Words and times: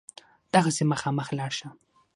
دغسې 0.53 0.83
مخامخ 0.91 1.27
لاړ 1.37 1.51
شه. 1.59 1.69